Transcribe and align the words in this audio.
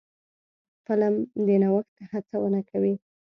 فلم 0.87 1.13
د 1.45 1.47
نوښت 1.61 1.95
هڅونه 2.11 2.59
کوي 2.69 2.93